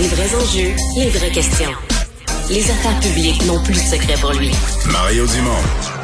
Les 0.00 0.08
vrais 0.08 0.34
enjeux, 0.34 0.74
les 0.96 1.10
vraies 1.10 1.30
questions. 1.30 1.72
Les 2.48 2.70
affaires 2.70 2.98
publiques 3.00 3.44
n'ont 3.44 3.62
plus 3.62 3.74
de 3.74 3.78
secret 3.78 4.14
pour 4.18 4.32
lui. 4.32 4.50
Mario 4.90 5.26
Dumont. 5.26 5.99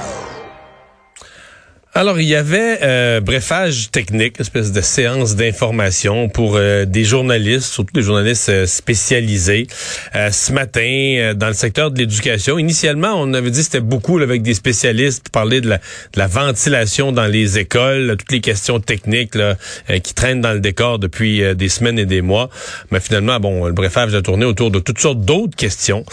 Alors, 1.98 2.20
il 2.20 2.28
y 2.28 2.34
avait 2.34 2.80
euh, 2.82 3.20
brefage 3.22 3.90
technique, 3.90 4.38
espèce 4.38 4.70
de 4.70 4.82
séance 4.82 5.34
d'information 5.34 6.28
pour 6.28 6.56
euh, 6.56 6.84
des 6.84 7.04
journalistes, 7.04 7.72
surtout 7.72 7.94
des 7.94 8.02
journalistes 8.02 8.50
euh, 8.50 8.66
spécialisés, 8.66 9.66
euh, 10.14 10.30
ce 10.30 10.52
matin 10.52 11.32
dans 11.34 11.46
le 11.46 11.54
secteur 11.54 11.90
de 11.90 11.98
l'éducation. 11.98 12.58
Initialement, 12.58 13.14
on 13.14 13.32
avait 13.32 13.50
dit 13.50 13.64
c'était 13.64 13.80
beaucoup 13.80 14.18
avec 14.18 14.42
des 14.42 14.52
spécialistes 14.52 15.22
pour 15.22 15.30
parler 15.30 15.62
de 15.62 15.70
la, 15.70 15.78
de 15.78 16.18
la, 16.18 16.26
ventilation 16.26 17.12
dans 17.12 17.24
les 17.24 17.58
écoles, 17.58 18.16
toutes 18.18 18.32
les 18.32 18.42
questions 18.42 18.78
techniques 18.78 19.34
là, 19.34 19.56
qui 20.02 20.12
traînent 20.12 20.42
dans 20.42 20.52
le 20.52 20.60
décor 20.60 20.98
depuis 20.98 21.54
des 21.54 21.68
semaines 21.70 21.98
et 21.98 22.04
des 22.04 22.20
mois. 22.20 22.50
Mais 22.90 23.00
finalement, 23.00 23.40
bon, 23.40 23.64
le 23.64 23.72
brefage 23.72 24.14
a 24.14 24.20
tourné 24.20 24.44
autour 24.44 24.70
de 24.70 24.80
toutes 24.80 24.98
sortes 24.98 25.22
d'autres 25.22 25.56
questions 25.56 26.04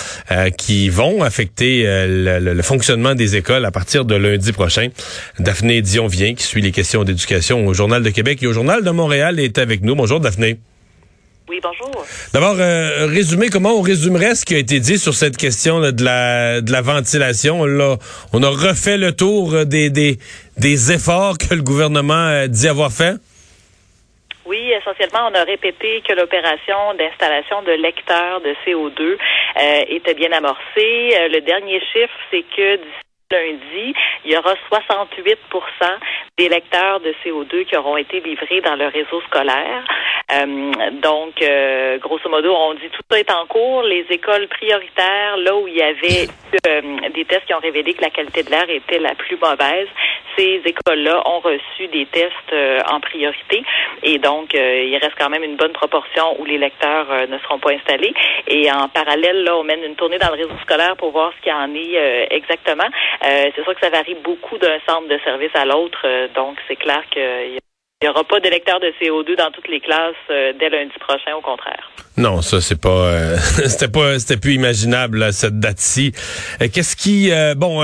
qui 0.57 0.87
vont 0.87 1.23
affecter 1.23 1.83
le, 1.83 2.39
le, 2.39 2.61
fonctionnement 2.61 3.15
des 3.15 3.35
écoles 3.35 3.65
à 3.65 3.71
partir 3.71 4.05
de 4.05 4.15
lundi 4.15 4.53
prochain. 4.53 4.87
Daphné 5.39 5.72
Dion 5.81 6.07
vient, 6.07 6.33
qui 6.33 6.43
suit 6.43 6.61
les 6.61 6.71
questions 6.71 7.03
d'éducation 7.03 7.65
au 7.65 7.73
Journal 7.73 8.03
de 8.03 8.09
Québec 8.09 8.41
et 8.43 8.47
au 8.47 8.53
Journal 8.53 8.83
de 8.83 8.91
Montréal, 8.91 9.39
est 9.39 9.57
avec 9.57 9.81
nous. 9.81 9.95
Bonjour, 9.95 10.19
Daphné. 10.19 10.57
Oui, 11.49 11.59
bonjour. 11.61 12.05
D'abord, 12.33 12.55
euh, 12.59 13.05
résumer, 13.07 13.49
comment 13.49 13.73
on 13.77 13.81
résumerait 13.81 14.35
ce 14.35 14.45
qui 14.45 14.55
a 14.55 14.57
été 14.57 14.79
dit 14.79 14.97
sur 14.97 15.13
cette 15.13 15.37
question 15.37 15.81
de, 15.81 16.03
la, 16.03 16.61
de 16.61 16.71
la 16.71 16.81
ventilation? 16.81 17.65
Là, 17.65 17.97
on 18.31 18.41
a 18.43 18.49
refait 18.49 18.97
le 18.97 19.11
tour 19.13 19.65
des, 19.65 19.89
des, 19.89 20.17
des 20.57 20.91
efforts 20.91 21.37
que 21.37 21.53
le 21.53 21.61
gouvernement 21.61 22.47
dit 22.47 22.67
avoir 22.67 22.91
fait? 22.91 23.15
Oui, 24.45 24.71
essentiellement, 24.71 25.29
on 25.31 25.35
a 25.35 25.43
répété 25.43 26.01
que 26.07 26.13
l'opération 26.13 26.93
d'installation 26.97 27.61
de 27.63 27.71
lecteurs 27.71 28.41
de 28.41 28.53
CO2 28.65 29.01
euh, 29.01 29.83
était 29.87 30.13
bien 30.15 30.31
amorcée. 30.33 31.15
Euh, 31.15 31.29
le 31.29 31.39
dernier 31.41 31.79
chiffre, 31.79 32.13
c'est 32.29 32.43
que 32.55 32.79
lundi, 33.31 33.93
il 34.25 34.31
y 34.31 34.37
aura 34.37 34.55
68 34.69 35.39
des 36.37 36.49
lecteurs 36.49 36.99
de 36.99 37.13
CO2 37.23 37.65
qui 37.65 37.75
auront 37.75 37.97
été 37.97 38.19
livrés 38.21 38.61
dans 38.61 38.75
le 38.75 38.87
réseau 38.87 39.21
scolaire. 39.27 39.83
Euh, 40.31 40.91
donc, 41.01 41.41
euh, 41.41 41.97
grosso 41.99 42.29
modo, 42.29 42.53
on 42.53 42.73
dit 42.75 42.89
tout 42.91 43.01
ça 43.09 43.19
est 43.19 43.31
en 43.31 43.45
cours. 43.45 43.83
Les 43.83 44.05
écoles 44.09 44.47
prioritaires, 44.47 45.37
là 45.37 45.55
où 45.55 45.67
il 45.67 45.75
y 45.75 45.81
avait 45.81 46.27
euh, 46.67 47.09
des 47.13 47.25
tests 47.25 47.45
qui 47.45 47.53
ont 47.53 47.59
révélé 47.59 47.93
que 47.93 48.01
la 48.01 48.09
qualité 48.09 48.43
de 48.43 48.49
l'air 48.49 48.69
était 48.69 48.99
la 48.99 49.15
plus 49.15 49.37
mauvaise, 49.37 49.87
ces 50.37 50.61
écoles-là 50.65 51.21
ont 51.25 51.39
reçu 51.39 51.87
des 51.87 52.05
tests 52.05 52.55
en 52.89 52.99
priorité. 52.99 53.63
Et 54.03 54.17
donc, 54.17 54.53
il 54.53 54.97
reste 55.01 55.15
quand 55.17 55.29
même 55.29 55.43
une 55.43 55.55
bonne 55.55 55.73
proportion 55.73 56.39
où 56.39 56.45
les 56.45 56.57
lecteurs 56.57 57.07
ne 57.27 57.37
seront 57.39 57.59
pas 57.59 57.71
installés. 57.71 58.13
Et 58.47 58.71
en 58.71 58.87
parallèle, 58.89 59.43
là, 59.43 59.57
on 59.57 59.63
mène 59.63 59.83
une 59.83 59.95
tournée 59.95 60.17
dans 60.17 60.29
le 60.29 60.43
réseau 60.43 60.57
scolaire 60.61 60.95
pour 60.97 61.11
voir 61.11 61.31
ce 61.37 61.43
qu'il 61.43 61.51
y 61.51 61.55
en 61.55 61.73
est 61.75 62.27
exactement. 62.31 62.89
c'est 63.21 63.63
sûr 63.63 63.73
que 63.75 63.81
ça 63.81 63.89
varie 63.89 64.15
beaucoup 64.15 64.57
d'un 64.57 64.79
centre 64.87 65.07
de 65.07 65.19
service 65.23 65.55
à 65.55 65.65
l'autre. 65.65 66.05
donc, 66.35 66.57
c'est 66.67 66.75
clair 66.75 67.03
qu'il 67.11 67.59
il 68.03 68.07
n'y 68.07 68.09
aura 68.09 68.25
pas 68.25 68.41
d'électeurs 68.41 68.81
de 68.81 68.87
CO2 69.01 69.37
dans 69.37 69.49
toutes 69.51 69.69
les 69.69 69.79
classes 69.79 70.13
euh, 70.29 70.51
dès 70.59 70.69
lundi 70.69 70.91
prochain, 70.99 71.37
au 71.37 71.41
contraire. 71.41 71.89
Non, 72.17 72.41
ça 72.41 72.59
c'est 72.59 72.79
pas, 72.79 72.89
euh, 72.89 73.37
c'était 73.65 73.87
pas, 73.87 74.19
c'était 74.19 74.35
plus 74.35 74.55
imaginable 74.55 75.31
cette 75.31 75.57
date-ci. 75.57 76.11
Euh, 76.61 76.67
qu'est-ce 76.67 76.97
qui, 76.97 77.31
bon, 77.55 77.81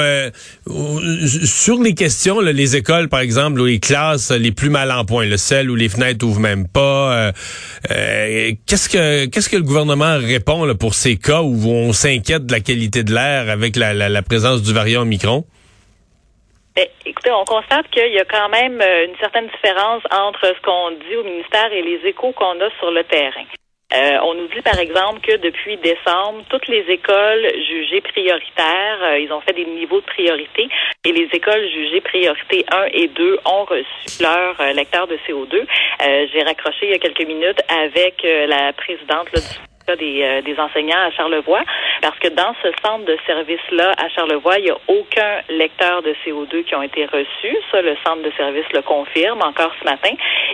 sur 1.45 1.81
les 1.81 1.94
questions, 1.94 2.42
les 2.42 2.75
écoles 2.75 3.08
par 3.08 3.22
exemple 3.22 3.62
ou 3.62 3.66
les 3.66 3.80
classes 3.80 4.31
les 4.31 4.52
plus 4.52 4.70
mal 4.70 4.92
en 4.92 5.06
point, 5.06 5.25
le 5.25 5.38
celles 5.38 5.70
où 5.70 5.75
les 5.75 5.88
fenêtres 5.88 6.25
ouvrent 6.25 6.42
même 6.42 6.67
pas, 6.67 7.31
qu'est-ce 7.88 8.90
que, 8.90 9.25
qu'est-ce 9.28 9.47
que 9.47 9.56
le 9.56 9.64
gouvernement 9.64 10.17
répond 10.17 10.66
là, 10.66 10.75
pour 10.75 10.95
ces 10.95 11.16
cas 11.16 11.44
où 11.44 11.66
on 11.70 11.94
s'inquiète 11.94 12.45
de 12.45 12.52
la 12.52 12.59
qualité 12.59 13.03
de 13.03 13.14
l'air 13.14 13.50
avec 13.50 13.78
la, 13.78 13.94
la 13.94 14.22
présence 14.22 14.64
du 14.64 14.73
variant 14.73 15.03
Omicron? 15.03 15.45
Ben, 16.79 16.88
écoutez, 17.06 17.31
on 17.31 17.44
constate 17.44 17.90
qu'il 17.90 18.13
y 18.13 18.19
a 18.19 18.23
quand 18.23 18.47
même 18.47 18.79
euh, 18.79 19.07
une 19.07 19.17
certaine 19.17 19.47
différence 19.47 20.01
entre 20.12 20.45
ce 20.45 20.62
qu'on 20.62 20.91
dit 20.91 21.16
au 21.17 21.25
ministère 21.25 21.73
et 21.73 21.81
les 21.81 22.07
échos 22.07 22.31
qu'on 22.31 22.57
a 22.62 22.69
sur 22.79 22.90
le 22.91 23.03
terrain. 23.03 23.44
Euh, 23.91 24.17
on 24.23 24.35
nous 24.35 24.47
dit 24.47 24.62
par 24.62 24.79
exemple 24.79 25.19
que 25.19 25.35
depuis 25.35 25.75
décembre, 25.75 26.41
toutes 26.47 26.69
les 26.69 26.85
écoles 26.88 27.51
jugées 27.68 28.00
prioritaires, 28.00 29.00
euh, 29.01 29.19
ils 29.19 29.29
ont 29.34 29.41
fait 29.41 29.51
des 29.51 29.66
niveaux 29.66 30.00
de 30.00 30.06
priorité 30.06 30.69
et 31.03 31.12
les 31.12 31.28
écoles 31.34 31.68
jugées 31.68 32.00
priorité 32.00 32.66
1 32.72 32.85
et 32.94 33.07
2 33.09 33.39
ont 33.44 33.66
reçu 33.66 34.23
leur 34.23 34.56
lecteur 34.73 35.06
de 35.07 35.18
CO2. 35.28 35.66
J'ai 36.31 36.44
raccroché 36.44 36.84
il 36.84 36.91
y 36.91 36.94
a 36.94 37.00
quelques 37.00 37.28
minutes 37.28 37.62
avec 37.68 38.23
la 38.23 38.72
présidente 38.72 39.28
du 39.34 39.69
des, 39.95 40.23
euh, 40.23 40.41
des 40.41 40.57
enseignants 40.59 41.00
à 41.00 41.11
Charlevoix, 41.11 41.63
parce 42.01 42.17
que 42.19 42.29
dans 42.29 42.53
ce 42.63 42.69
centre 42.83 43.05
de 43.05 43.17
service-là 43.25 43.94
à 43.97 44.09
Charlevoix, 44.09 44.57
il 44.57 44.66
n'y 44.66 44.72
a 44.72 44.77
aucun 44.88 45.41
lecteur 45.50 46.01
de 46.01 46.13
CO2 46.25 46.63
qui 46.63 46.75
ont 46.75 46.81
été 46.81 47.05
reçus. 47.05 47.57
Ça, 47.72 47.81
le 47.81 47.95
centre 48.05 48.22
de 48.22 48.31
service 48.31 48.66
le 48.73 48.81
confirme 48.81 49.41
encore 49.41 49.73
ce 49.79 49.85
matin. 49.85 50.11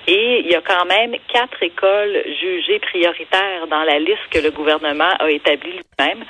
Et 0.07 0.39
il 0.39 0.47
y 0.51 0.55
a 0.55 0.61
quand 0.61 0.85
même 0.85 1.15
quatre 1.31 1.61
écoles 1.61 2.23
jugées 2.39 2.79
prioritaires 2.79 3.67
dans 3.69 3.83
la 3.83 3.99
liste 3.99 4.27
que 4.31 4.39
le 4.39 4.51
gouvernement 4.51 5.13
a 5.19 5.29
établie 5.29 5.71
lui-même. 5.71 6.25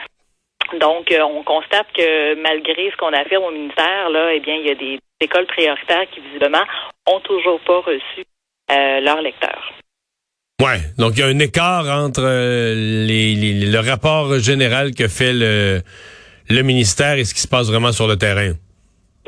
Donc, 0.79 1.11
euh, 1.11 1.21
on 1.21 1.43
constate 1.43 1.87
que 1.93 2.35
malgré 2.35 2.89
ce 2.91 2.97
qu'on 2.97 3.13
affirme 3.13 3.43
au 3.43 3.51
ministère, 3.51 4.09
là, 4.09 4.33
eh 4.33 4.39
bien, 4.39 4.55
il 4.55 4.67
y 4.67 4.71
a 4.71 4.75
des 4.75 4.99
écoles 5.21 5.45
prioritaires 5.45 6.09
qui 6.11 6.19
visiblement 6.21 6.63
ont 7.07 7.19
toujours 7.19 7.59
pas 7.61 7.79
reçu 7.79 8.25
euh, 8.71 8.99
leurs 8.99 9.21
lecteurs. 9.21 9.73
Ouais, 10.61 10.79
donc 10.97 11.13
il 11.15 11.19
y 11.19 11.23
a 11.23 11.27
un 11.27 11.39
écart 11.39 11.85
entre 11.85 12.23
euh, 12.23 13.05
les, 13.05 13.65
le 13.65 13.79
rapport 13.79 14.39
général 14.39 14.95
que 14.95 15.09
fait 15.09 15.33
le, 15.33 15.81
le 16.49 16.61
ministère 16.61 17.15
et 17.17 17.25
ce 17.25 17.33
qui 17.33 17.41
se 17.41 17.47
passe 17.47 17.69
vraiment 17.69 17.91
sur 17.91 18.07
le 18.07 18.15
terrain. 18.15 18.53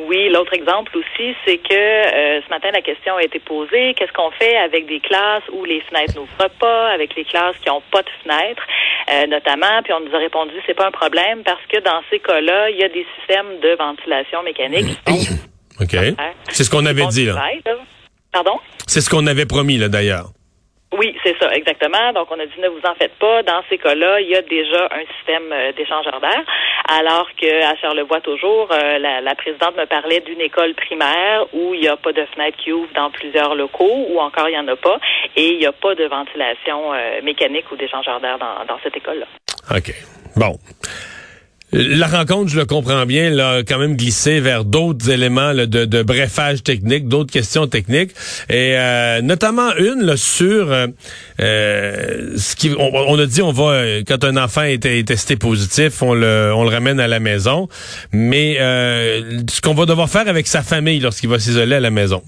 Oui, 0.07 0.29
l'autre 0.29 0.53
exemple 0.53 0.95
aussi, 0.95 1.35
c'est 1.45 1.57
que 1.57 1.73
euh, 1.73 2.39
ce 2.45 2.49
matin, 2.49 2.69
la 2.71 2.81
question 2.81 3.17
a 3.17 3.23
été 3.23 3.39
posée, 3.39 3.93
qu'est-ce 3.95 4.13
qu'on 4.13 4.31
fait 4.31 4.55
avec 4.55 4.88
des 4.88 5.01
classes 5.01 5.43
où 5.51 5.65
les 5.65 5.81
fenêtres 5.81 6.15
n'ouvrent 6.15 6.49
pas, 6.61 6.91
avec 6.93 7.13
les 7.17 7.25
classes 7.25 7.57
qui 7.61 7.67
n'ont 7.67 7.83
pas 7.91 8.03
de 8.03 8.09
fenêtres, 8.23 8.63
euh, 9.11 9.27
notamment, 9.27 9.81
puis 9.83 9.91
on 9.91 9.99
nous 9.99 10.15
a 10.15 10.19
répondu, 10.19 10.53
c'est 10.65 10.75
pas 10.75 10.88
un 10.88 10.91
problème 10.91 11.44
parce 11.44 11.65
que 11.67 11.83
dans 11.83 12.01
ces 12.09 12.19
cas-là, 12.19 12.69
il 12.69 12.77
y 12.77 12.83
a 12.85 12.89
des 12.89 13.05
systèmes 13.17 13.59
de 13.59 13.75
ventilation 13.75 14.44
mécanique. 14.44 14.97
OK. 15.81 15.97
C'est 16.51 16.63
ce 16.63 16.69
qu'on 16.69 16.85
avait 16.85 17.07
dit, 17.07 17.25
là. 17.25 17.51
Pardon? 18.31 18.59
C'est 18.85 19.01
ce 19.01 19.09
qu'on 19.09 19.27
avait 19.27 19.45
promis, 19.45 19.77
là, 19.77 19.89
d'ailleurs. 19.89 20.29
Oui, 20.94 21.16
c'est 21.22 21.36
ça, 21.38 21.53
exactement. 21.53 22.14
Donc, 22.14 22.28
on 22.31 22.40
a 22.40 22.46
dit 22.46 22.59
ne 22.59 22.70
vous 22.70 22.81
en 22.86 22.96
faites 22.96 23.14
pas. 23.16 23.44
Dans 23.44 23.62
ces 23.70 23.78
cas-là, 23.78 24.22
il 24.22 24.30
y 24.30 24.36
a 24.36 24.42
déjà 24.42 24.86
un 24.86 25.06
système 25.18 25.52
euh, 25.52 25.74
d'échangeur 25.74 26.22
d'air. 26.22 26.44
Alors 26.88 27.28
qu'à 27.36 27.75
Charlevoix, 27.75 28.22
toujours, 28.22 28.70
euh, 28.72 28.98
la, 28.98 29.36
présidente 29.36 29.75
me 29.75 29.86
parlait 29.86 30.22
d'une 30.22 30.40
école 30.40 30.74
primaire 30.75 31.46
où 31.53 31.74
il 31.74 31.81
n'y 31.81 31.88
a 31.90 31.98
pas 31.98 32.14
de 32.14 32.25
fenêtre 32.34 32.58
qui 32.58 32.72
ouvre 32.72 32.92
dans 32.96 33.12
plusieurs 33.12 33.53
locaux, 33.56 34.08
ou 34.09 34.20
encore 34.20 34.48
il 34.48 34.53
n'y 34.53 34.59
en 34.59 34.68
a 34.70 34.78
pas, 34.78 34.98
et 35.36 35.50
il 35.50 35.58
n'y 35.58 35.66
a 35.66 35.74
pas 35.74 35.94
de 35.94 36.06
ventilation 36.06 36.94
euh, 36.94 37.22
mécanique 37.22 37.69
ou 37.72 37.75
d'échangeur 37.75 38.22
d'air 38.22 38.40
dans, 38.40 38.64
dans 38.66 38.80
cette 38.81 38.96
école-là. 38.96 39.28
OK. 39.75 39.94
Bon. 40.38 40.58
La 41.73 42.07
rencontre, 42.07 42.50
je 42.50 42.57
le 42.57 42.66
comprends 42.66 43.05
bien, 43.05 43.29
là, 43.29 43.61
quand 43.67 43.78
même 43.78 43.97
glissé 43.97 44.39
vers 44.39 44.63
d'autres 44.63 45.09
éléments 45.09 45.53
de, 45.53 45.66
de, 45.66 46.01
brefage 46.01 46.63
technique, 46.63 47.09
d'autres 47.09 47.31
questions 47.31 47.67
techniques, 47.67 48.11
et 48.50 48.78
euh, 48.78 49.22
notamment 49.22 49.75
une 49.75 50.16
sur 50.16 50.72
euh, 50.72 50.88
euh, 51.41 52.38
ce 52.38 52.56
qui, 52.56 52.72
on, 52.79 53.19
a 53.19 53.25
dit, 53.25 53.41
on 53.41 53.51
va 53.51 54.00
quand 54.07 54.23
un 54.23 54.38
enfant 54.38 54.63
est, 54.63 54.85
est, 54.85 55.06
testé 55.06 55.35
positif, 55.35 56.01
on 56.01 56.13
le, 56.13 56.53
on 56.56 56.63
le 56.63 56.69
ramène 56.69 57.01
à 57.01 57.07
la 57.07 57.19
maison, 57.19 57.67
mais 58.13 58.56
ce 58.57 59.59
qu'on 59.59 59.73
va 59.73 59.85
devoir 59.85 60.09
faire 60.09 60.29
avec 60.29 60.47
sa 60.47 60.61
famille 60.63 61.01
lorsqu'il 61.01 61.29
va 61.29 61.38
s'isoler 61.38 61.75
à 61.75 61.81
la 61.81 61.91
maison. 61.91 62.23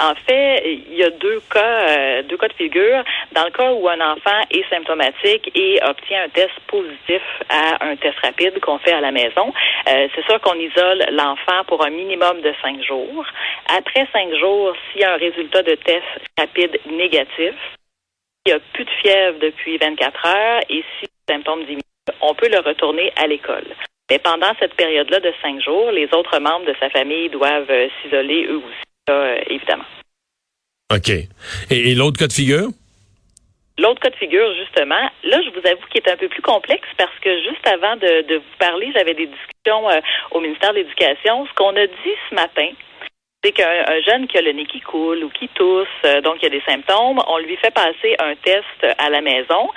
En 0.00 0.14
fait, 0.14 0.62
il 0.64 0.94
y 0.94 1.04
a 1.04 1.10
deux 1.10 1.40
cas, 1.52 1.88
euh, 1.88 2.22
deux 2.22 2.38
cas 2.38 2.48
de 2.48 2.54
figure. 2.54 3.04
Dans 3.32 3.44
le 3.44 3.50
cas 3.50 3.70
où 3.72 3.86
un 3.86 4.00
enfant 4.00 4.40
est 4.50 4.66
symptomatique 4.70 5.50
et 5.54 5.78
obtient 5.82 6.24
un 6.24 6.28
test 6.30 6.58
positif 6.68 7.20
à 7.50 7.84
un 7.84 7.96
test 7.96 8.18
rapide 8.20 8.58
qu'on 8.60 8.78
fait 8.78 8.92
à 8.92 9.02
la 9.02 9.10
maison, 9.10 9.52
euh, 9.88 10.08
c'est 10.14 10.24
sûr 10.24 10.40
qu'on 10.40 10.54
isole 10.54 11.04
l'enfant 11.10 11.64
pour 11.66 11.84
un 11.84 11.90
minimum 11.90 12.40
de 12.40 12.54
cinq 12.62 12.82
jours. 12.82 13.26
Après 13.68 14.08
cinq 14.10 14.32
jours, 14.36 14.72
s'il 14.90 15.02
y 15.02 15.04
a 15.04 15.12
un 15.12 15.18
résultat 15.18 15.62
de 15.62 15.74
test 15.74 16.06
rapide 16.38 16.80
négatif, 16.90 17.54
il 18.46 18.52
n'y 18.52 18.52
a 18.52 18.60
plus 18.72 18.86
de 18.86 18.90
fièvre 19.02 19.38
depuis 19.38 19.76
24 19.76 20.26
heures 20.26 20.60
et 20.70 20.82
si 20.98 21.02
les 21.02 21.34
symptômes 21.34 21.64
diminuent, 21.64 21.82
on 22.22 22.34
peut 22.34 22.48
le 22.48 22.60
retourner 22.60 23.12
à 23.16 23.26
l'école. 23.26 23.66
Mais 24.10 24.18
pendant 24.18 24.52
cette 24.58 24.74
période-là 24.74 25.20
de 25.20 25.32
cinq 25.42 25.60
jours, 25.60 25.90
les 25.90 26.08
autres 26.14 26.38
membres 26.38 26.64
de 26.64 26.74
sa 26.80 26.88
famille 26.88 27.28
doivent 27.28 27.70
euh, 27.70 27.88
s'isoler 28.00 28.46
eux 28.46 28.56
aussi. 28.56 28.89
Euh, 29.10 29.38
évidemment. 29.48 29.84
OK. 30.92 31.10
Et, 31.70 31.94
l'autre 31.94 32.18
cas 32.18 32.26
de 32.26 32.32
figure? 32.32 32.68
L'autre 33.78 34.00
cas 34.00 34.10
de 34.10 34.16
figure, 34.16 34.54
justement, 34.56 35.08
là, 35.24 35.40
je 35.42 35.50
vous 35.50 35.66
avoue 35.66 35.86
qu'il 35.90 36.02
est 36.04 36.10
un 36.10 36.16
peu 36.16 36.28
plus 36.28 36.42
complexe 36.42 36.88
parce 36.98 37.16
que 37.20 37.30
juste 37.42 37.66
avant 37.66 37.96
de, 37.96 38.36
vous 38.36 38.56
parler, 38.58 38.90
j'avais 38.94 39.14
des 39.14 39.26
discussions 39.26 39.88
euh, 39.88 40.00
au 40.32 40.40
ministère 40.40 40.72
de 40.72 40.78
l'Éducation. 40.78 41.46
Ce 41.46 41.54
qu'on 41.54 41.74
a 41.76 41.86
dit 41.86 42.16
ce 42.28 42.34
matin, 42.34 42.68
c'est 43.42 43.52
qu'un 43.52 44.00
jeune 44.06 44.26
qui 44.26 44.36
a 44.36 44.42
le 44.42 44.52
nez 44.52 44.66
qui 44.66 44.80
coule 44.80 45.24
ou 45.24 45.30
qui 45.30 45.48
tousse, 45.54 45.88
euh, 46.04 46.20
donc 46.20 46.36
il 46.40 46.44
y 46.44 46.46
a 46.46 46.50
des 46.50 46.62
symptômes, 46.66 47.20
on 47.26 47.38
lui 47.38 47.56
fait 47.56 47.72
passer 47.72 48.14
un 48.18 48.34
test 48.44 48.96
à 48.98 49.08
la 49.08 49.20
maison. 49.20 49.68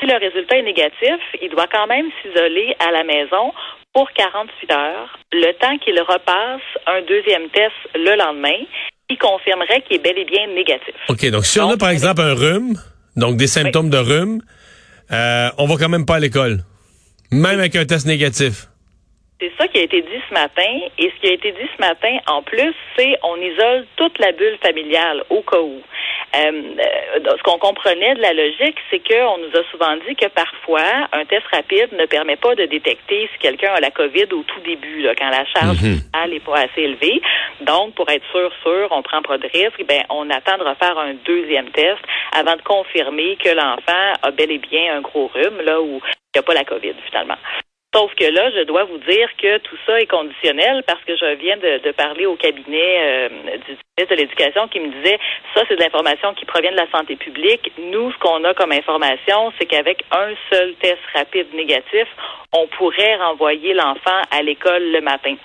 Si 0.00 0.06
le 0.06 0.14
résultat 0.14 0.58
est 0.58 0.62
négatif, 0.62 1.20
il 1.40 1.48
doit 1.50 1.68
quand 1.68 1.86
même 1.86 2.06
s'isoler 2.20 2.74
à 2.80 2.90
la 2.90 3.04
maison 3.04 3.52
pour 3.94 4.10
48 4.12 4.72
heures, 4.72 5.18
le 5.32 5.52
temps 5.52 5.78
qu'il 5.78 6.00
repasse 6.00 6.62
un 6.86 7.02
deuxième 7.02 7.48
test 7.50 7.74
le 7.94 8.16
lendemain 8.16 8.64
qui 9.08 9.16
confirmerait 9.18 9.82
qu'il 9.82 9.96
est 9.96 10.02
bel 10.02 10.18
et 10.18 10.24
bien 10.24 10.46
négatif. 10.48 10.94
OK, 11.08 11.30
donc 11.30 11.44
si 11.44 11.60
on 11.60 11.68
a 11.68 11.76
par 11.76 11.90
exemple 11.90 12.22
un 12.22 12.34
rhume, 12.34 12.74
donc 13.16 13.36
des 13.36 13.46
symptômes 13.46 13.90
de 13.90 13.98
rhume, 13.98 14.40
euh, 15.12 15.50
on 15.58 15.66
va 15.66 15.76
quand 15.78 15.90
même 15.90 16.06
pas 16.06 16.16
à 16.16 16.20
l'école, 16.20 16.64
même 17.30 17.60
avec 17.60 17.76
un 17.76 17.84
test 17.84 18.06
négatif. 18.06 18.68
C'est 19.42 19.50
ça 19.58 19.66
qui 19.66 19.78
a 19.78 19.82
été 19.82 20.02
dit 20.02 20.22
ce 20.28 20.34
matin. 20.34 20.70
Et 20.98 21.10
ce 21.10 21.20
qui 21.20 21.28
a 21.28 21.32
été 21.32 21.50
dit 21.50 21.68
ce 21.76 21.80
matin, 21.80 22.16
en 22.28 22.42
plus, 22.42 22.72
c'est 22.96 23.18
on 23.24 23.34
isole 23.36 23.86
toute 23.96 24.16
la 24.20 24.30
bulle 24.30 24.56
familiale 24.62 25.24
au 25.30 25.42
cas 25.42 25.58
où. 25.58 25.82
Euh, 26.34 26.38
euh, 26.38 27.36
ce 27.36 27.42
qu'on 27.42 27.58
comprenait 27.58 28.14
de 28.14 28.20
la 28.20 28.34
logique, 28.34 28.78
c'est 28.88 29.00
qu'on 29.00 29.38
nous 29.38 29.50
a 29.58 29.64
souvent 29.72 29.96
dit 30.06 30.14
que 30.14 30.28
parfois, 30.28 31.08
un 31.10 31.24
test 31.24 31.44
rapide 31.52 31.92
ne 31.92 32.06
permet 32.06 32.36
pas 32.36 32.54
de 32.54 32.66
détecter 32.66 33.28
si 33.32 33.38
quelqu'un 33.40 33.72
a 33.72 33.80
la 33.80 33.90
COVID 33.90 34.28
au 34.32 34.44
tout 34.44 34.60
début, 34.64 35.02
là, 35.02 35.14
quand 35.18 35.28
la 35.28 35.44
charge 35.46 35.82
n'est 35.82 36.34
mhm. 36.34 36.40
pas 36.40 36.60
assez 36.60 36.82
élevée. 36.82 37.20
Donc, 37.62 37.96
pour 37.96 38.08
être 38.10 38.24
sûr, 38.30 38.52
sûr, 38.62 38.88
on 38.92 39.02
prend 39.02 39.22
pas 39.22 39.38
de 39.38 39.48
risque, 39.48 39.84
ben, 39.88 40.04
on 40.08 40.30
attend 40.30 40.56
de 40.56 40.62
refaire 40.62 40.96
un 40.98 41.14
deuxième 41.26 41.70
test 41.70 42.00
avant 42.32 42.54
de 42.54 42.62
confirmer 42.62 43.36
que 43.36 43.50
l'enfant 43.50 44.12
a 44.22 44.30
bel 44.30 44.52
et 44.52 44.58
bien 44.58 44.94
un 44.94 45.00
gros 45.00 45.26
rhume, 45.34 45.60
là, 45.62 45.80
où 45.82 46.00
il 46.04 46.36
n'y 46.36 46.38
a 46.38 46.42
pas 46.42 46.54
la 46.54 46.64
COVID, 46.64 46.94
finalement. 47.10 47.38
Sauf 47.94 48.14
que 48.14 48.24
là, 48.24 48.50
je 48.50 48.62
dois 48.62 48.84
vous 48.84 48.96
dire 48.98 49.28
que 49.36 49.58
tout 49.58 49.76
ça 49.84 50.00
est 50.00 50.06
conditionnel 50.06 50.82
parce 50.86 51.04
que 51.04 51.14
je 51.14 51.34
viens 51.34 51.58
de, 51.58 51.92
parler 51.92 52.24
au 52.24 52.36
cabinet 52.36 53.00
euh, 53.02 53.28
du 53.28 53.76
ministre 53.76 54.08
de 54.08 54.14
l'Éducation 54.14 54.66
qui 54.68 54.80
me 54.80 54.88
disait 54.88 55.18
ça, 55.54 55.62
c'est 55.68 55.76
de 55.76 55.80
l'information 55.80 56.32
qui 56.32 56.46
provient 56.46 56.72
de 56.72 56.76
la 56.76 56.90
santé 56.90 57.16
publique. 57.16 57.70
Nous, 57.78 58.10
ce 58.12 58.18
qu'on 58.18 58.44
a 58.44 58.54
comme 58.54 58.72
information, 58.72 59.52
c'est 59.58 59.66
qu'avec 59.66 60.04
un 60.10 60.32
seul 60.50 60.74
test 60.76 61.00
rapide 61.14 61.52
négatif, 61.52 62.08
on 62.54 62.66
pourrait 62.68 63.16
renvoyer 63.16 63.74
l'enfant 63.74 64.22
à 64.30 64.40
l'école 64.40 64.90
le 64.90 65.02
matin 65.02 65.36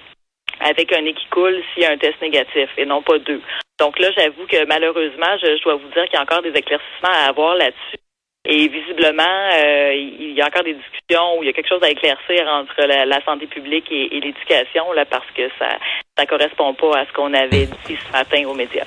avec 0.60 0.92
un 0.94 1.02
nez 1.02 1.14
qui 1.14 1.28
coule 1.28 1.62
s'il 1.74 1.84
y 1.84 1.86
a 1.86 1.92
un 1.92 1.98
test 1.98 2.22
négatif 2.22 2.70
et 2.78 2.86
non 2.86 3.02
pas 3.02 3.20
deux. 3.20 3.42
Donc 3.78 4.00
là, 4.00 4.10
j'avoue 4.18 4.48
que 4.48 4.66
malheureusement, 4.66 5.38
je 5.42 5.62
dois 5.64 5.76
vous 5.76 5.90
dire 5.90 6.06
qu'il 6.06 6.14
y 6.14 6.18
a 6.18 6.22
encore 6.22 6.42
des 6.42 6.58
éclaircissements 6.58 7.14
à 7.14 7.30
avoir 7.30 7.56
là-dessus. 7.56 7.98
Et 8.46 8.70
visiblement, 8.70 9.24
euh, 9.24 9.94
il 9.94 10.34
y 10.34 10.42
a 10.42 10.48
encore 10.48 10.64
des 10.64 10.74
discussions 10.74 11.38
où 11.38 11.44
il 11.44 11.48
y 11.48 11.50
a 11.50 11.54
quelque 11.54 11.68
chose 11.68 11.84
à 11.84 11.90
éclaircir 11.90 12.48
entre 12.48 12.82
la, 12.86 13.26
santé 13.26 13.46
publique 13.48 13.86
et, 13.92 14.08
l'éducation, 14.22 14.92
là, 14.94 15.06
parce 15.06 15.30
que 15.36 15.50
ça 15.60 15.78
ça 16.18 16.26
correspond 16.26 16.74
pas 16.74 17.00
à 17.00 17.06
ce 17.06 17.14
qu'on 17.14 17.34
avait 17.34 17.66
dit 17.66 17.98
ce 18.08 18.12
matin 18.12 18.44
aux 18.48 18.54
médias. 18.54 18.86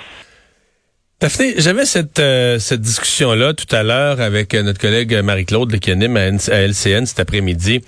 Daphné, 1.21 1.55
j'avais 1.59 1.85
cette 1.85 2.19
euh, 2.19 2.59
cette 2.59 2.81
discussion 2.81 3.35
là 3.35 3.53
tout 3.53 3.73
à 3.77 3.83
l'heure 3.83 4.21
avec 4.21 4.55
euh, 4.55 4.63
notre 4.63 4.81
collègue 4.81 5.15
Marie-Claude 5.15 5.79
qui 5.79 5.91
anime 5.91 6.17
à, 6.17 6.31
LCN 6.31 7.05
cet 7.05 7.21
après-midi. 7.21 7.83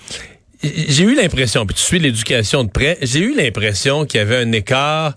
J'ai 0.63 1.03
eu 1.03 1.15
l'impression, 1.15 1.67
puis 1.67 1.75
tu 1.75 1.83
suis 1.83 1.99
l'éducation 1.99 2.63
de 2.63 2.71
près, 2.71 2.99
j'ai 3.01 3.21
eu 3.21 3.35
l'impression 3.35 4.05
qu'il 4.05 4.19
y 4.19 4.23
avait 4.23 4.37
un 4.37 4.53
écart 4.53 5.15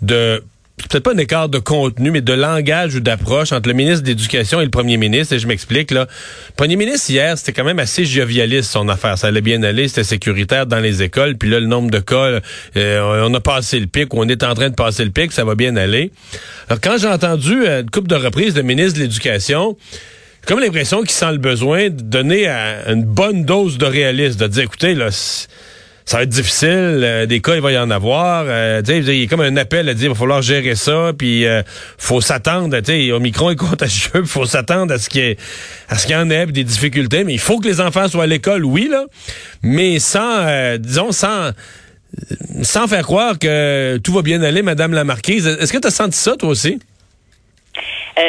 de 0.00 0.42
peut-être 0.76 1.04
pas 1.04 1.12
un 1.12 1.18
écart 1.18 1.48
de 1.48 1.58
contenu, 1.58 2.10
mais 2.10 2.20
de 2.20 2.32
langage 2.32 2.94
ou 2.94 3.00
d'approche 3.00 3.52
entre 3.52 3.68
le 3.68 3.74
ministre 3.74 4.02
de 4.02 4.08
l'Éducation 4.08 4.60
et 4.60 4.64
le 4.64 4.70
premier 4.70 4.96
ministre. 4.96 5.34
Et 5.34 5.38
je 5.38 5.46
m'explique, 5.46 5.90
là. 5.90 6.06
Le 6.48 6.54
premier 6.54 6.76
ministre, 6.76 7.10
hier, 7.10 7.36
c'était 7.38 7.52
quand 7.52 7.64
même 7.64 7.78
assez 7.78 8.04
jovialiste, 8.04 8.70
son 8.70 8.88
affaire. 8.88 9.16
Ça 9.16 9.28
allait 9.28 9.40
bien 9.40 9.62
aller, 9.62 9.88
c'était 9.88 10.04
sécuritaire 10.04 10.66
dans 10.66 10.80
les 10.80 11.02
écoles. 11.02 11.36
Puis 11.36 11.48
là, 11.48 11.60
le 11.60 11.66
nombre 11.66 11.90
de 11.90 11.98
cas, 11.98 12.40
euh, 12.76 13.22
on 13.26 13.32
a 13.34 13.40
passé 13.40 13.80
le 13.80 13.86
pic, 13.86 14.12
on 14.12 14.28
est 14.28 14.42
en 14.42 14.54
train 14.54 14.70
de 14.70 14.74
passer 14.74 15.04
le 15.04 15.10
pic, 15.10 15.32
ça 15.32 15.44
va 15.44 15.54
bien 15.54 15.76
aller. 15.76 16.12
Alors, 16.68 16.80
quand 16.80 16.96
j'ai 16.98 17.08
entendu 17.08 17.66
euh, 17.66 17.82
une 17.82 17.90
couple 17.90 18.08
de 18.08 18.16
reprises 18.16 18.54
le 18.54 18.62
ministre 18.62 18.98
de 18.98 19.04
l'Éducation, 19.04 19.76
comme 20.46 20.60
l'impression 20.60 21.00
qu'il 21.00 21.10
sent 21.10 21.32
le 21.32 21.38
besoin 21.38 21.90
de 21.90 22.02
donner 22.02 22.46
une 22.46 23.04
bonne 23.04 23.44
dose 23.44 23.78
de 23.78 23.86
réalisme, 23.86 24.38
de 24.38 24.46
dire, 24.46 24.62
écoutez, 24.64 24.94
là, 24.94 25.08
ça 26.06 26.18
va 26.18 26.22
être 26.22 26.28
difficile. 26.28 27.00
Euh, 27.02 27.26
des 27.26 27.40
cas, 27.40 27.56
il 27.56 27.60
va 27.60 27.72
y 27.72 27.78
en 27.78 27.90
avoir. 27.90 28.44
Euh, 28.46 28.80
il 28.86 29.12
y 29.12 29.24
a 29.24 29.26
comme 29.26 29.40
un 29.40 29.56
appel 29.56 29.88
à 29.88 29.94
dire 29.94 30.06
il 30.06 30.08
va 30.10 30.14
falloir 30.14 30.40
gérer 30.40 30.76
ça, 30.76 31.12
puis 31.18 31.44
euh, 31.44 31.62
faut 31.98 32.20
s'attendre. 32.20 32.78
Au 33.12 33.18
micron 33.18 33.50
est 33.50 33.56
contagieux, 33.70 34.20
il 34.20 34.26
faut 34.26 34.46
s'attendre 34.46 34.94
à 34.94 34.98
ce 34.98 35.10
qu'il 35.10 35.30
y 35.32 35.36
qu'il 35.96 36.12
y 36.12 36.16
en 36.16 36.30
ait 36.30 36.46
des 36.46 36.62
difficultés. 36.62 37.24
Mais 37.24 37.34
il 37.34 37.40
faut 37.40 37.58
que 37.58 37.66
les 37.66 37.80
enfants 37.80 38.06
soient 38.06 38.22
à 38.22 38.28
l'école, 38.28 38.64
oui, 38.64 38.88
là, 38.88 39.06
mais 39.62 39.98
sans, 39.98 40.46
euh, 40.46 40.78
disons, 40.78 41.10
sans 41.10 41.50
sans 42.62 42.86
faire 42.86 43.02
croire 43.02 43.38
que 43.38 43.98
tout 43.98 44.12
va 44.12 44.22
bien 44.22 44.40
aller, 44.42 44.62
Madame 44.62 44.92
la 44.92 45.04
Marquise. 45.04 45.46
Est-ce 45.46 45.72
que 45.72 45.78
tu 45.78 45.88
as 45.88 45.90
senti 45.90 46.16
ça, 46.16 46.36
toi 46.36 46.50
aussi? 46.50 46.78
Euh, 48.18 48.22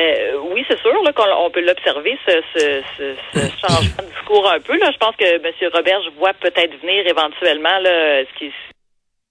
oui, 0.52 0.57
c'est 0.57 0.57
sûr 1.04 1.14
qu'on 1.14 1.50
peut 1.50 1.62
l'observer, 1.62 2.18
ce, 2.28 2.42
ce, 2.54 2.82
ce, 2.98 3.40
changement 3.68 4.04
de 4.04 4.14
discours 4.14 4.50
un 4.50 4.60
peu. 4.60 4.78
Là. 4.78 4.92
Je 4.92 4.98
pense 4.98 5.16
que 5.16 5.26
M. 5.26 5.72
Robert, 5.74 6.02
je 6.04 6.10
vois 6.12 6.34
peut-être 6.34 6.80
venir 6.82 7.08
éventuellement 7.08 7.78
là, 7.80 8.24
ce 8.24 8.38
qui, 8.38 8.52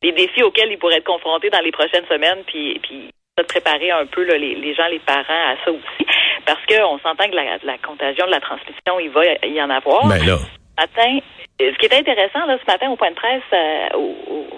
les 0.03 0.13
défis 0.13 0.43
auxquels 0.43 0.71
il 0.71 0.79
pourrait 0.79 0.99
être 0.99 1.05
confronté 1.05 1.51
dans 1.51 1.61
les 1.61 1.73
prochaines 1.73 2.07
semaines, 2.07 2.43
puis, 2.47 2.79
puis 2.83 3.11
de 3.39 3.43
préparer 3.43 3.91
un 3.91 4.07
peu 4.07 4.25
là, 4.25 4.39
les, 4.39 4.55
les, 4.55 4.75
gens, 4.75 4.87
les 4.91 4.99
parents 4.99 5.23
à 5.29 5.57
ça 5.65 5.71
aussi, 5.71 6.07
parce 6.47 6.65
qu'on 6.67 6.99
s'entend 6.99 7.29
que 7.29 7.35
la, 7.37 7.59
la, 7.63 7.79
contagion 7.79 8.27
de 8.27 8.31
la 8.31 8.41
transmission, 8.41 9.01
il 9.01 9.11
va 9.11 9.25
y 9.47 9.61
en 9.61 9.71
avoir. 9.71 10.07
Ben 10.07 10.25
là. 10.25 10.39
Matin, 10.79 11.19
ce 11.59 11.79
qui 11.79 11.87
est 11.87 11.99
intéressant 11.99 12.45
là, 12.47 12.59
ce 12.59 12.71
matin 12.71 12.91
au 12.91 12.97
point 12.97 13.11
de 13.11 13.15
presse, 13.15 13.43
euh, 13.53 13.89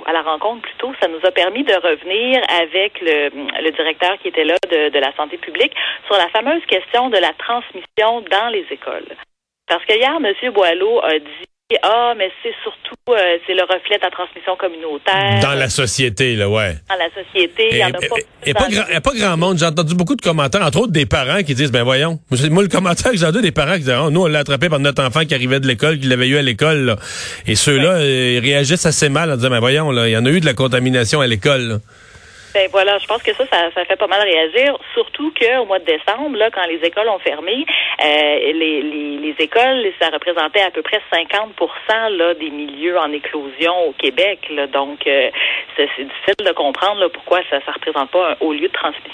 à 0.06 0.12
la 0.12 0.22
rencontre 0.22 0.62
plutôt, 0.62 0.92
ça 1.00 1.08
nous 1.08 1.20
a 1.24 1.30
permis 1.30 1.62
de 1.62 1.74
revenir 1.74 2.42
avec 2.60 3.00
le, 3.00 3.30
le 3.62 3.70
directeur 3.70 4.18
qui 4.18 4.28
était 4.28 4.44
là 4.44 4.56
de, 4.68 4.88
de, 4.88 4.98
la 4.98 5.14
santé 5.14 5.38
publique 5.38 5.74
sur 6.06 6.16
la 6.16 6.28
fameuse 6.30 6.64
question 6.66 7.08
de 7.10 7.18
la 7.18 7.32
transmission 7.34 8.22
dans 8.30 8.48
les 8.48 8.66
écoles. 8.70 9.16
Parce 9.68 9.84
que 9.84 9.94
hier, 9.94 10.16
M. 10.16 10.52
Boileau 10.52 11.04
a 11.04 11.18
dit 11.18 11.48
ah, 11.82 12.14
mais 12.16 12.30
c'est 12.42 12.54
surtout 12.62 12.94
euh, 13.10 13.38
c'est 13.46 13.52
le 13.52 13.62
reflet 13.62 13.98
de 13.98 14.02
la 14.02 14.10
transmission 14.10 14.56
communautaire. 14.56 15.40
Dans 15.42 15.52
la 15.52 15.68
société, 15.68 16.34
là, 16.34 16.48
ouais. 16.48 16.76
Dans 16.88 16.96
la 16.96 17.10
société, 17.10 17.68
il 17.72 17.76
y 17.76 17.84
en 17.84 17.88
a 17.88 17.92
pas. 17.92 18.16
Il 18.46 18.54
n'y 18.54 18.96
a, 18.96 19.00
pas 19.02 19.12
grand 19.14 19.36
monde. 19.36 19.58
J'ai 19.58 19.66
entendu 19.66 19.94
beaucoup 19.94 20.16
de 20.16 20.22
commentaires, 20.22 20.62
entre 20.62 20.80
autres 20.80 20.92
des 20.92 21.04
parents 21.04 21.42
qui 21.42 21.54
disent, 21.54 21.70
ben 21.70 21.82
voyons. 21.82 22.20
Moi, 22.50 22.62
le 22.62 22.68
commentaire 22.68 23.12
que 23.12 23.18
j'ai 23.18 23.26
entendu 23.26 23.42
des 23.42 23.52
parents 23.52 23.74
qui 23.74 23.80
disent, 23.80 24.00
oh, 24.02 24.10
nous, 24.10 24.22
on 24.22 24.26
l'a 24.28 24.38
attrapé 24.38 24.70
par 24.70 24.78
notre 24.78 25.04
enfant 25.04 25.26
qui 25.26 25.34
arrivait 25.34 25.60
de 25.60 25.66
l'école, 25.66 25.98
qui 25.98 26.06
l'avait 26.06 26.28
eu 26.28 26.38
à 26.38 26.42
l'école. 26.42 26.96
Et 27.46 27.54
ceux-là, 27.54 27.96
euh, 27.96 28.38
ils 28.38 28.40
réagissent 28.40 28.86
assez 28.86 29.10
mal 29.10 29.30
en 29.30 29.36
disant, 29.36 29.50
ben 29.50 29.60
voyons, 29.60 29.90
là, 29.90 30.08
il 30.08 30.12
y 30.12 30.16
en 30.16 30.24
a 30.24 30.30
eu 30.30 30.40
de 30.40 30.46
la 30.46 30.54
contamination 30.54 31.20
à 31.20 31.26
l'école. 31.26 31.80
Ben 32.54 32.68
voilà, 32.72 32.98
je 32.98 33.06
pense 33.06 33.22
que 33.22 33.32
ça, 33.34 33.44
ça, 33.50 33.84
fait 33.84 33.96
pas 33.96 34.06
mal 34.06 34.20
réagir. 34.22 34.76
Surtout 34.94 35.32
qu'au 35.38 35.66
mois 35.66 35.78
de 35.78 35.84
décembre, 35.84 36.36
là, 36.36 36.50
quand 36.50 36.66
les 36.66 36.80
écoles 36.86 37.08
ont 37.08 37.18
fermé, 37.18 37.64
euh, 38.04 38.52
les, 38.52 38.82
les, 38.82 39.07
écoles, 39.38 39.92
ça 40.00 40.10
représentait 40.10 40.62
à 40.62 40.70
peu 40.70 40.82
près 40.82 41.00
50 41.10 41.54
là, 42.10 42.34
des 42.34 42.50
milieux 42.50 42.98
en 42.98 43.12
éclosion 43.12 43.88
au 43.88 43.92
Québec. 43.92 44.50
Donc, 44.72 45.06
euh, 45.06 45.30
c'est 45.76 45.86
difficile 45.86 46.46
de 46.46 46.52
comprendre 46.52 47.08
pourquoi 47.08 47.40
ça 47.50 47.58
ne 47.58 47.72
représente 47.72 48.10
pas 48.10 48.32
un 48.32 48.36
haut 48.40 48.52
lieu 48.52 48.68
de 48.68 48.72
transmission. 48.72 49.12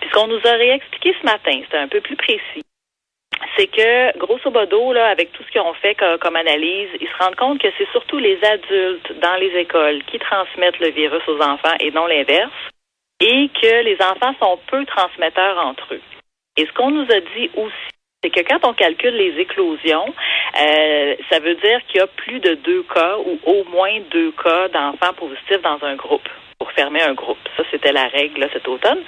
Puis 0.00 0.08
ce 0.08 0.14
qu'on 0.14 0.28
nous 0.28 0.40
aurait 0.40 0.76
expliqué 0.76 1.14
ce 1.20 1.24
matin, 1.24 1.60
c'était 1.64 1.78
un 1.78 1.88
peu 1.88 2.00
plus 2.00 2.16
précis 2.16 2.62
c'est 3.56 3.66
que, 3.66 4.18
grosso 4.18 4.50
modo, 4.50 4.92
là, 4.92 5.08
avec 5.08 5.32
tout 5.32 5.42
ce 5.42 5.50
qu'ils 5.50 5.60
ont 5.60 5.74
fait 5.74 5.94
comme, 5.94 6.36
analyse, 6.36 6.88
ils 7.00 7.08
se 7.08 7.24
rendent 7.24 7.36
compte 7.36 7.60
que 7.60 7.68
c'est 7.76 7.90
surtout 7.90 8.18
les 8.18 8.38
adultes 8.44 9.12
dans 9.20 9.36
les 9.36 9.58
écoles 9.58 10.02
qui 10.04 10.18
transmettent 10.18 10.80
le 10.80 10.90
virus 10.90 11.22
aux 11.28 11.40
enfants 11.40 11.74
et 11.80 11.90
non 11.90 12.06
l'inverse, 12.06 12.52
et 13.20 13.50
que 13.60 13.82
les 13.84 13.96
enfants 14.00 14.34
sont 14.40 14.58
peu 14.68 14.84
transmetteurs 14.86 15.58
entre 15.64 15.94
eux. 15.94 16.00
Et 16.56 16.66
ce 16.66 16.72
qu'on 16.72 16.90
nous 16.90 17.06
a 17.10 17.20
dit 17.20 17.50
aussi, 17.56 17.92
c'est 18.22 18.30
que 18.30 18.40
quand 18.48 18.68
on 18.68 18.72
calcule 18.72 19.14
les 19.14 19.40
éclosions, 19.40 20.06
euh, 20.60 21.14
ça 21.30 21.40
veut 21.40 21.54
dire 21.56 21.80
qu'il 21.88 21.98
y 21.98 22.00
a 22.00 22.06
plus 22.06 22.40
de 22.40 22.54
deux 22.54 22.84
cas 22.94 23.16
ou 23.18 23.38
au 23.44 23.64
moins 23.64 23.98
deux 24.10 24.32
cas 24.32 24.68
d'enfants 24.68 25.14
positifs 25.14 25.62
dans 25.62 25.84
un 25.84 25.96
groupe 25.96 26.28
pour 26.58 26.70
fermer 26.72 27.02
un 27.02 27.14
groupe. 27.14 27.38
Ça, 27.56 27.64
c'était 27.70 27.92
la 27.92 28.06
règle 28.08 28.48
cet 28.52 28.68
automne. 28.68 29.00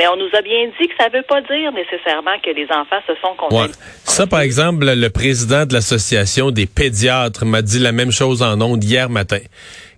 Mais 0.00 0.08
on 0.08 0.16
nous 0.16 0.30
a 0.36 0.42
bien 0.42 0.66
dit 0.80 0.88
que 0.88 0.94
ça 0.98 1.08
ne 1.08 1.16
veut 1.18 1.22
pas 1.22 1.40
dire 1.42 1.70
nécessairement 1.70 2.36
que 2.42 2.50
les 2.50 2.64
enfants 2.64 3.00
se 3.06 3.14
sont 3.20 3.36
contaminés. 3.36 3.72
Ça, 4.04 4.26
par 4.26 4.40
exemple, 4.40 4.86
le 4.86 5.08
président 5.10 5.64
de 5.64 5.74
l'association 5.74 6.50
des 6.50 6.66
pédiatres 6.66 7.44
m'a 7.44 7.62
dit 7.62 7.78
la 7.78 7.92
même 7.92 8.10
chose 8.10 8.42
en 8.42 8.60
ondes 8.60 8.82
hier 8.82 9.08
matin 9.08 9.38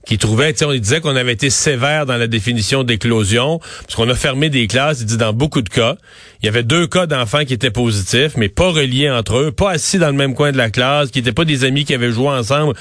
qui 0.07 0.19
trouvait, 0.19 0.55
on 0.63 0.73
disait 0.73 1.01
qu'on 1.01 1.17
avait 1.17 1.33
été 1.33 1.51
sévère 1.51 2.07
dans 2.07 2.17
la 2.17 2.27
définition 2.27 2.83
d'éclosion, 2.83 3.59
parce 3.83 3.95
qu'on 3.95 4.09
a 4.09 4.15
fermé 4.15 4.51
des 4.51 4.67
classes, 4.67 5.01
il 5.01 5.07
dit 5.07 5.17
dans 5.17 5.33
beaucoup 5.33 5.63
de 5.63 5.69
cas. 5.69 5.97
Il 6.43 6.47
y 6.47 6.49
avait 6.49 6.63
deux 6.63 6.87
cas 6.87 7.07
d'enfants 7.07 7.45
qui 7.45 7.55
étaient 7.55 7.71
positifs, 7.71 8.37
mais 8.37 8.49
pas 8.49 8.71
reliés 8.71 9.11
entre 9.11 9.39
eux, 9.39 9.53
pas 9.53 9.71
assis 9.71 9.99
dans 9.99 10.09
le 10.09 10.13
même 10.13 10.35
coin 10.35 10.53
de 10.53 10.59
la 10.59 10.71
classe, 10.71 11.11
qui 11.11 11.21
n'étaient 11.21 11.33
pas 11.33 11.45
des 11.45 11.65
amis 11.65 11.85
qui 11.85 11.95
avaient 11.95 12.13
joué 12.13 12.29
ensemble. 12.29 12.75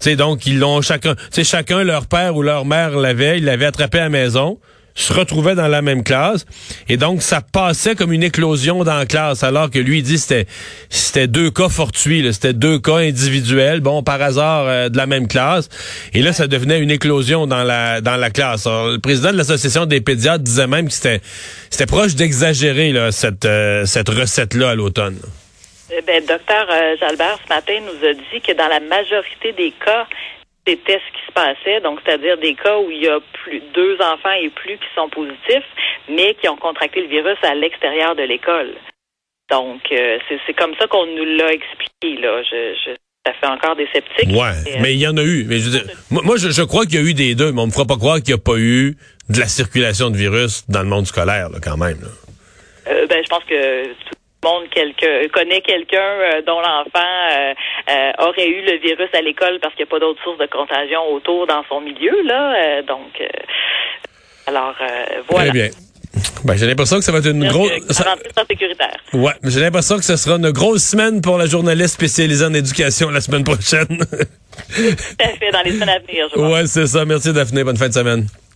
Tu 0.00 0.16
donc, 0.16 0.46
ils 0.46 0.58
l'ont 0.58 0.82
chacun, 0.82 1.14
tu 1.32 1.44
chacun, 1.44 1.84
leur 1.84 2.06
père 2.06 2.36
ou 2.36 2.42
leur 2.42 2.64
mère 2.64 2.96
l'avait, 2.96 3.38
ils 3.38 3.44
l'avaient 3.44 3.66
attrapé 3.66 3.98
à 3.98 4.04
la 4.04 4.08
maison 4.08 4.58
se 4.94 5.12
retrouvaient 5.12 5.54
dans 5.54 5.68
la 5.68 5.82
même 5.82 6.04
classe. 6.04 6.46
Et 6.88 6.96
donc 6.96 7.22
ça 7.22 7.40
passait 7.40 7.94
comme 7.94 8.12
une 8.12 8.22
éclosion 8.22 8.84
dans 8.84 8.96
la 8.96 9.06
classe 9.06 9.42
alors 9.42 9.70
que 9.70 9.78
lui 9.78 9.98
il 9.98 10.02
dit 10.02 10.18
c'était 10.18 10.46
c'était 10.88 11.26
deux 11.26 11.50
cas 11.50 11.68
fortuits 11.68 12.32
c'était 12.32 12.52
deux 12.52 12.78
cas 12.78 12.96
individuels 12.96 13.80
bon 13.80 14.02
par 14.02 14.22
hasard 14.22 14.66
euh, 14.66 14.88
de 14.88 14.96
la 14.96 15.06
même 15.06 15.28
classe. 15.28 15.68
Et 16.12 16.22
là 16.22 16.32
ça 16.32 16.46
devenait 16.46 16.78
une 16.78 16.90
éclosion 16.90 17.46
dans 17.46 17.64
la 17.64 18.00
dans 18.00 18.16
la 18.16 18.30
classe. 18.30 18.66
Le 18.66 18.98
président 18.98 19.32
de 19.32 19.36
l'association 19.36 19.86
des 19.86 20.00
pédiatres 20.00 20.44
disait 20.44 20.66
même 20.66 20.86
que 20.86 20.94
c'était 20.94 21.20
c'était 21.70 21.86
proche 21.86 22.14
d'exagérer 22.14 22.94
cette 23.10 23.44
euh, 23.44 23.84
cette 23.86 24.08
recette 24.08 24.54
là 24.54 24.70
à 24.70 24.74
l'automne. 24.74 25.18
Ben, 26.06 26.24
docteur 26.26 26.66
euh, 26.70 26.96
Jalbert 26.98 27.38
ce 27.44 27.54
matin 27.54 27.74
nous 27.80 28.08
a 28.08 28.14
dit 28.14 28.40
que 28.40 28.52
dans 28.52 28.68
la 28.68 28.80
majorité 28.80 29.52
des 29.52 29.72
cas 29.84 30.06
c'était 30.66 31.00
ce 31.00 31.18
qui 31.18 31.26
se 31.26 31.32
passait, 31.32 31.80
donc 31.80 32.00
c'est-à-dire 32.04 32.38
des 32.38 32.54
cas 32.54 32.78
où 32.78 32.90
il 32.90 33.02
y 33.02 33.08
a 33.08 33.20
plus 33.44 33.60
deux 33.74 33.96
enfants 34.00 34.32
et 34.40 34.48
plus 34.50 34.78
qui 34.78 34.86
sont 34.94 35.08
positifs, 35.08 35.68
mais 36.08 36.34
qui 36.34 36.48
ont 36.48 36.56
contracté 36.56 37.02
le 37.02 37.08
virus 37.08 37.38
à 37.42 37.54
l'extérieur 37.54 38.14
de 38.14 38.22
l'école. 38.22 38.74
Donc 39.50 39.82
euh, 39.92 40.18
c'est 40.46 40.54
comme 40.54 40.74
ça 40.78 40.86
qu'on 40.86 41.06
nous 41.06 41.24
l'a 41.36 41.52
expliqué 41.52 42.16
là. 42.20 42.42
Je, 42.42 42.74
je, 42.84 42.90
ça 43.26 43.32
fait 43.40 43.46
encore 43.46 43.76
des 43.76 43.86
sceptiques. 43.92 44.36
Ouais, 44.36 44.80
mais 44.80 44.94
il 44.94 45.00
y 45.00 45.06
en 45.06 45.16
a 45.16 45.22
eu. 45.22 45.44
Mais 45.44 45.58
je 45.58 45.70
veux 45.70 45.78
dire, 45.78 45.84
moi, 46.10 46.36
je, 46.36 46.62
crois 46.62 46.84
qu'il 46.84 46.96
y 46.96 46.98
a 46.98 47.02
eu 47.02 47.14
des 47.14 47.34
deux, 47.34 47.52
mais 47.52 47.60
on 47.62 47.66
me 47.66 47.72
fera 47.72 47.86
pas 47.86 47.96
croire 47.96 48.16
qu'il 48.16 48.34
n'y 48.34 48.40
a 48.40 48.42
pas 48.42 48.58
eu 48.58 48.96
de 49.30 49.40
la 49.40 49.46
circulation 49.46 50.10
de 50.10 50.16
virus 50.16 50.64
dans 50.68 50.82
le 50.82 50.88
monde 50.88 51.06
scolaire, 51.06 51.48
là, 51.48 51.58
quand 51.62 51.78
même. 51.78 51.98
Euh, 52.86 53.06
ben, 53.06 53.22
je 53.24 53.28
pense 53.28 53.44
que 53.44 53.84
monde 54.44 54.68
quelqu'un 54.70 55.26
connaît 55.32 55.60
quelqu'un 55.60 55.98
euh, 55.98 56.42
dont 56.46 56.60
l'enfant 56.60 57.12
euh, 57.32 57.54
euh, 57.90 58.26
aurait 58.26 58.48
eu 58.48 58.62
le 58.62 58.78
virus 58.78 59.08
à 59.14 59.22
l'école 59.22 59.58
parce 59.60 59.74
qu'il 59.74 59.84
n'y 59.84 59.88
a 59.88 59.92
pas 59.92 59.98
d'autres 59.98 60.22
sources 60.22 60.38
de 60.38 60.46
contagion 60.46 61.02
autour 61.12 61.46
dans 61.46 61.64
son 61.68 61.80
milieu 61.80 62.22
là 62.22 62.82
donc 62.82 63.12
alors 64.46 64.74
voilà. 65.28 65.50
Très 65.50 65.52
bien. 65.52 65.70
Ben, 66.44 66.56
j'ai 66.56 66.66
l'impression 66.66 66.98
que 66.98 67.04
ça 67.04 67.10
va 67.10 67.18
être 67.18 67.30
une 67.30 67.48
grosse. 67.48 67.70
sécuritaire. 68.48 68.96
Ouais, 69.14 69.32
j'ai 69.42 69.60
l'impression 69.60 69.96
que 69.96 70.04
ce 70.04 70.16
sera 70.16 70.36
une 70.36 70.50
grosse 70.50 70.84
semaine 70.84 71.22
pour 71.22 71.38
la 71.38 71.46
journaliste 71.46 71.94
spécialisée 71.94 72.44
en 72.44 72.54
éducation 72.54 73.10
la 73.10 73.22
semaine 73.22 73.42
prochaine. 73.42 73.88
Tout 73.88 75.16
à 75.18 75.28
fait, 75.28 75.50
dans 75.50 75.62
les 75.62 75.72
semaines 75.72 75.88
à 75.88 75.98
venir, 75.98 76.28
je 76.32 76.38
Ouais, 76.38 76.66
c'est 76.66 76.86
ça. 76.86 77.04
Merci, 77.04 77.32
Daphné. 77.32 77.64
Bonne 77.64 77.78
fin 77.78 77.88
de 77.88 77.94
semaine. 77.94 78.26